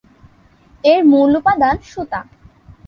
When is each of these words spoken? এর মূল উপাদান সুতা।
এর 0.83 1.01
মূল 1.05 1.31
উপাদান 1.39 1.75
সুতা। 1.91 2.21